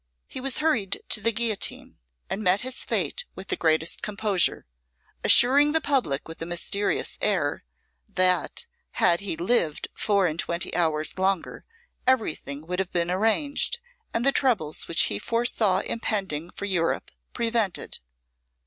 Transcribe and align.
He 0.25 0.41
was 0.41 0.57
hurried 0.57 1.03
to 1.09 1.21
the 1.21 1.31
guillotine, 1.31 1.99
and 2.27 2.41
met 2.41 2.61
his 2.61 2.83
fate 2.83 3.25
with 3.35 3.49
the 3.49 3.55
greatest 3.55 4.01
composure, 4.01 4.65
assuring 5.23 5.73
the 5.73 5.79
public 5.79 6.27
with 6.27 6.41
a 6.41 6.45
mysterious 6.47 7.19
air, 7.21 7.63
that 8.09 8.65
had 8.93 9.19
he 9.19 9.37
lived 9.37 9.89
four 9.93 10.25
and 10.25 10.39
twenty 10.39 10.75
hours 10.75 11.19
longer 11.19 11.65
everything 12.07 12.65
would 12.65 12.79
have 12.79 12.91
been 12.91 13.11
arranged, 13.11 13.79
and 14.11 14.25
the 14.25 14.31
troubles 14.31 14.87
which 14.87 15.01
he 15.03 15.19
foresaw 15.19 15.81
impending 15.81 16.49
for 16.49 16.65
Europe 16.65 17.11
prevented. 17.33 17.99